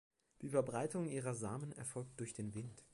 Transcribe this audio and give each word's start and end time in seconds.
Die 0.41 0.49
Verbreitung 0.49 1.05
ihrer 1.07 1.35
Samen 1.35 1.73
erfolgt 1.73 2.19
durch 2.19 2.33
den 2.33 2.55
Wind. 2.55 2.83